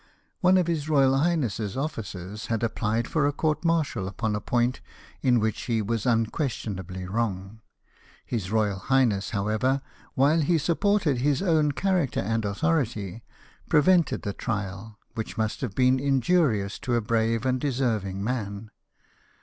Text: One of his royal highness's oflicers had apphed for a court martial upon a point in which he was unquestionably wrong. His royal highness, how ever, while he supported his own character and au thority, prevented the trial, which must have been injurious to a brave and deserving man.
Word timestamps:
One 0.39 0.57
of 0.57 0.65
his 0.65 0.89
royal 0.89 1.15
highness's 1.19 1.75
oflicers 1.75 2.47
had 2.47 2.61
apphed 2.61 3.05
for 3.05 3.27
a 3.27 3.31
court 3.31 3.63
martial 3.63 4.07
upon 4.07 4.35
a 4.35 4.41
point 4.41 4.81
in 5.21 5.39
which 5.39 5.61
he 5.65 5.79
was 5.79 6.07
unquestionably 6.07 7.05
wrong. 7.05 7.61
His 8.25 8.49
royal 8.49 8.79
highness, 8.79 9.29
how 9.29 9.47
ever, 9.47 9.83
while 10.15 10.39
he 10.41 10.57
supported 10.57 11.19
his 11.19 11.43
own 11.43 11.73
character 11.73 12.19
and 12.19 12.43
au 12.47 12.53
thority, 12.55 13.21
prevented 13.69 14.23
the 14.23 14.33
trial, 14.33 14.97
which 15.13 15.37
must 15.37 15.61
have 15.61 15.75
been 15.75 15.99
injurious 15.99 16.79
to 16.79 16.95
a 16.95 16.99
brave 17.01 17.45
and 17.45 17.61
deserving 17.61 18.23
man. 18.23 18.71